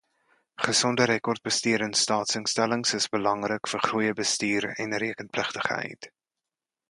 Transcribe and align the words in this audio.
Gesonde 0.67 1.05
rekordbestuur 1.09 1.83
in 1.87 1.93
staatsinstellings 2.03 2.95
is 2.99 3.07
belangrik 3.17 3.71
vir 3.73 3.85
goeie 3.91 4.15
bestuur 4.21 4.67
en 4.87 4.99
rekenpligtigheid. 5.05 6.11